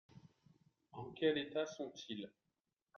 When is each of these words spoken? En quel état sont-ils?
En 0.93 1.11
quel 1.11 1.37
état 1.37 1.67
sont-ils? 1.67 2.31